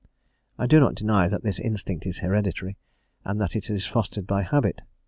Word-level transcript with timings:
I 0.57 0.65
do 0.65 0.79
not 0.79 0.95
deny 0.95 1.27
that 1.27 1.43
this 1.43 1.59
instinct 1.59 2.07
is 2.07 2.21
hereditary, 2.21 2.75
and 3.23 3.39
that 3.39 3.55
it 3.55 3.69
is 3.69 3.85
fostered 3.85 4.25
by 4.25 4.41
habit. 4.41 4.81